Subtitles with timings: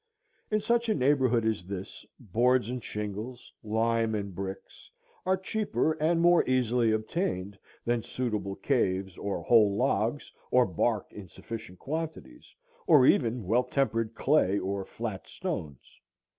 [0.49, 4.89] In such a neighborhood as this, boards and shingles, lime and bricks,
[5.27, 11.27] are cheaper and more easily obtained than suitable caves, or whole logs, or bark in
[11.29, 12.55] sufficient quantities,
[12.87, 15.99] or even well tempered clay or flat stones.